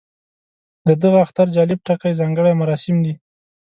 [0.87, 3.13] د دغه اختر جالب ټکی ځانګړي مراسم دي.